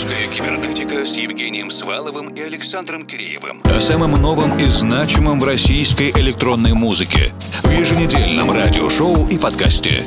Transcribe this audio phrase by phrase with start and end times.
[0.00, 3.60] Русская кибернетика с Евгением Сваловым и Александром Киреевым.
[3.64, 7.34] О самом новом и значимом в российской электронной музыке.
[7.62, 10.02] В еженедельном радиошоу и подкасте.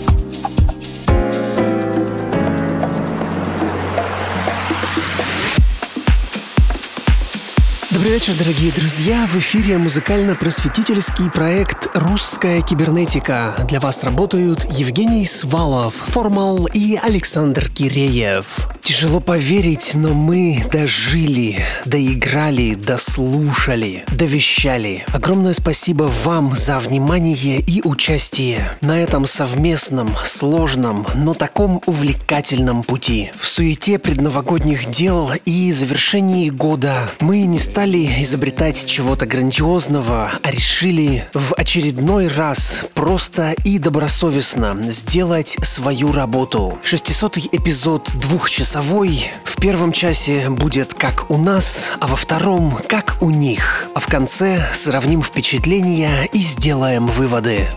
[7.91, 9.27] Добрый вечер, дорогие друзья!
[9.27, 13.53] В эфире музыкально-просветительский проект «Русская кибернетика».
[13.67, 18.72] Для вас работают Евгений Свалов, Формал и Александр Киреев.
[18.83, 25.05] Тяжело поверить, но мы дожили, доиграли, дослушали, довещали.
[25.13, 33.31] Огромное спасибо вам за внимание и участие на этом совместном, сложном, но таком увлекательном пути.
[33.39, 41.25] В суете предновогодних дел и завершении года мы не стали изобретать чего-то грандиозного, а решили
[41.33, 46.77] в очередной раз просто и добросовестно сделать свою работу.
[46.83, 53.17] 600 эпизод двухчасовой часовой в первом часе будет как у нас, а во втором как
[53.21, 53.85] у них.
[53.93, 57.67] А в конце сравним впечатления и сделаем выводы.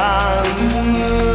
[0.00, 1.29] around.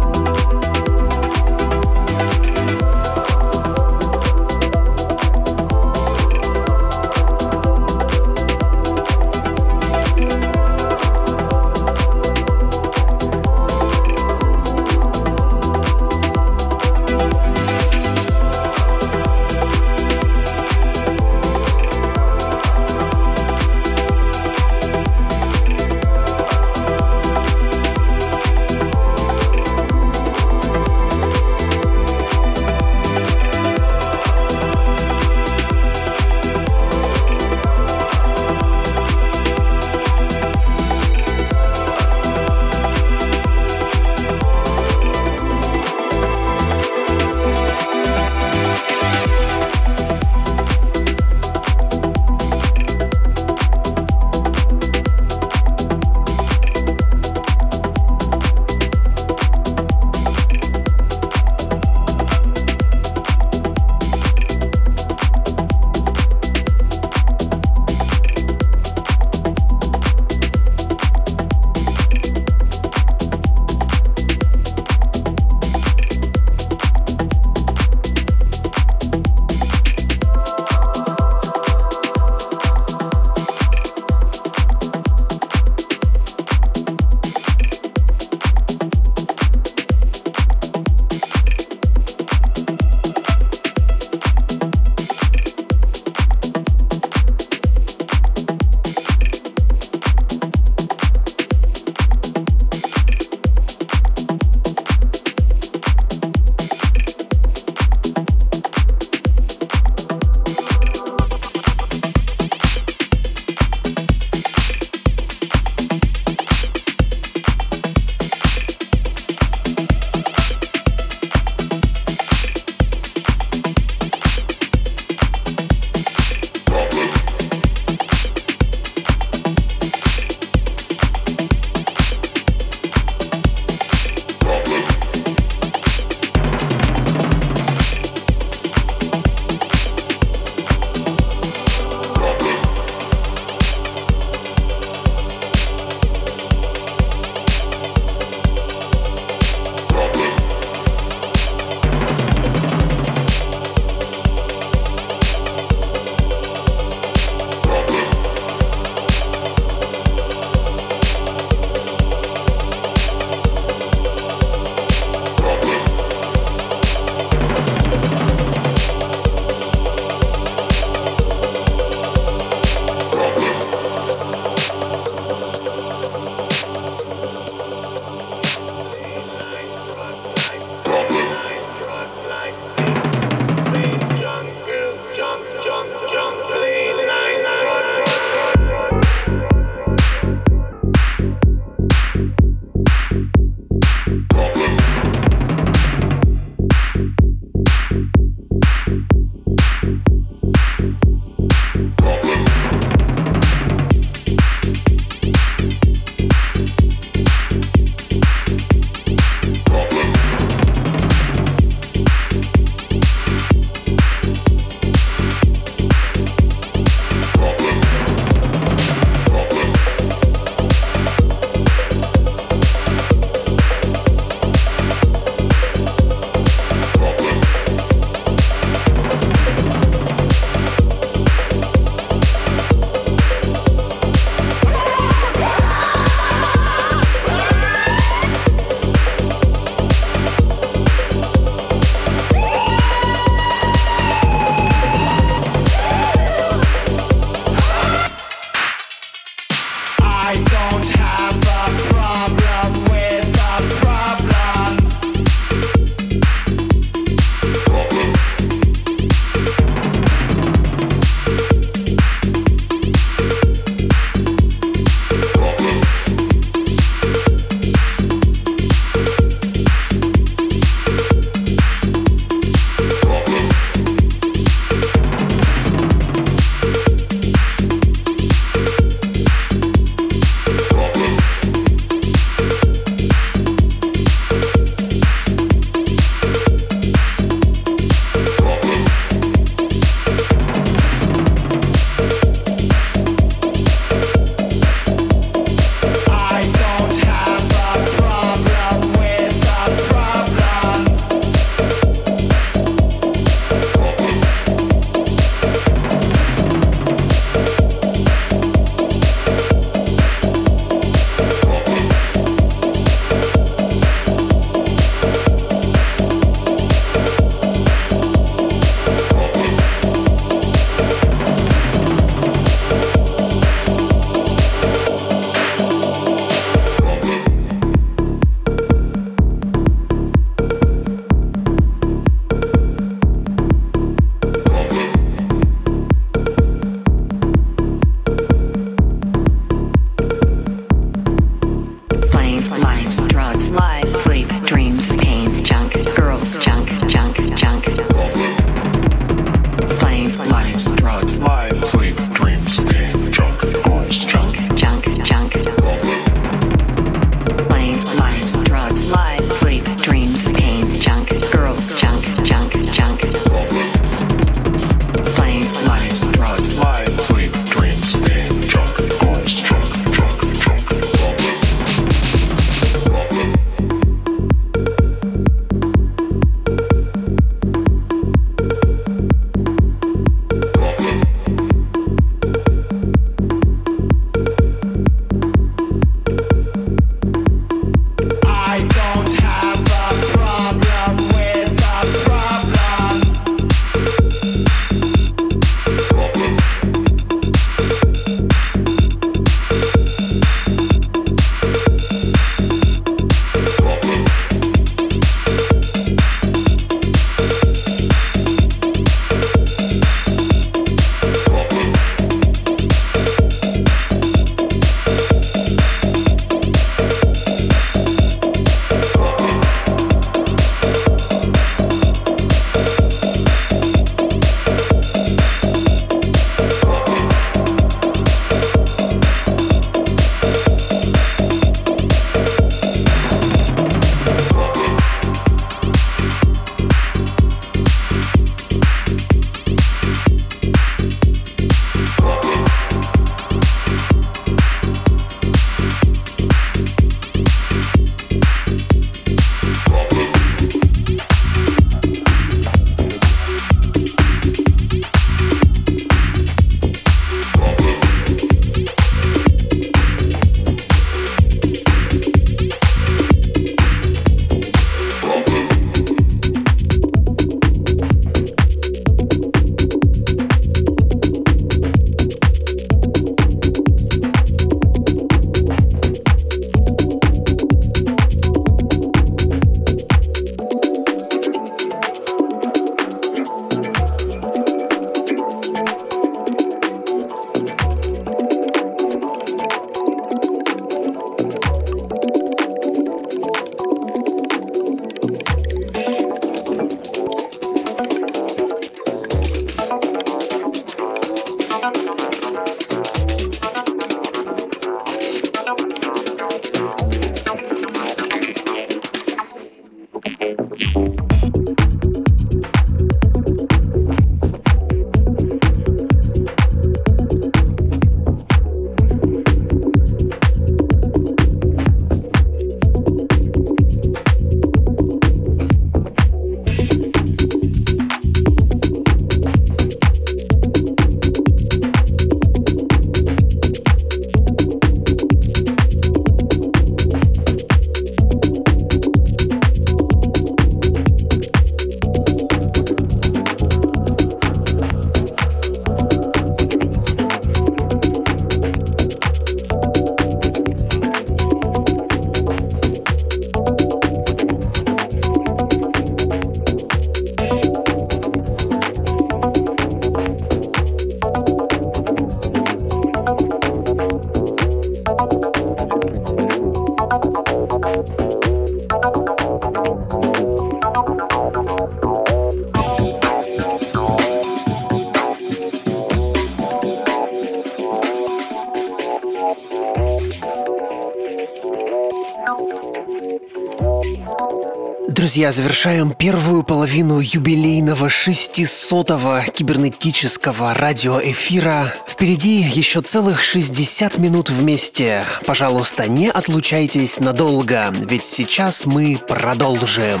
[585.18, 591.74] Друзья, завершаем первую половину юбилейного 600-го кибернетического радиоэфира.
[591.88, 595.04] Впереди еще целых 60 минут вместе.
[595.26, 600.00] Пожалуйста, не отлучайтесь надолго, ведь сейчас мы продолжим.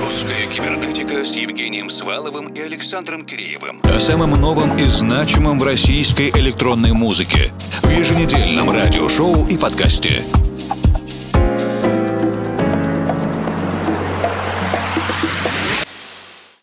[0.00, 3.82] Русская кибернетика с Евгением Сваловым и Александром Киреевым.
[3.84, 7.52] О самом новом и значимом в российской электронной музыке.
[7.82, 10.22] В еженедельном радиошоу и подкасте.